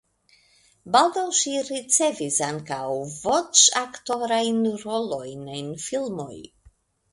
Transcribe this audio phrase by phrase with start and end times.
[0.95, 2.79] Baldaŭ ŝi ricevis ankaŭ
[3.27, 6.35] voĉaktorajn rolojn en filmoj.